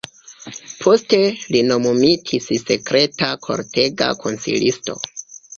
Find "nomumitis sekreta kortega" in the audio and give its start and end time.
1.67-4.11